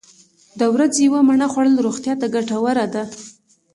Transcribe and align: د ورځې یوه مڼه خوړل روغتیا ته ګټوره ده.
د 0.59 0.61
ورځې 0.73 0.99
یوه 1.07 1.19
مڼه 1.27 1.47
خوړل 1.53 1.75
روغتیا 1.85 2.13
ته 2.21 2.27
ګټوره 2.35 2.85
ده. 2.93 3.03